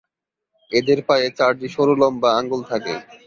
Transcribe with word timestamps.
এদের 0.71 0.99
পায়ে 1.07 1.27
চারটি 1.37 1.67
সরু 1.75 1.93
লম্বা 2.01 2.29
আঙুল 2.39 2.61
থাকে। 2.71 2.93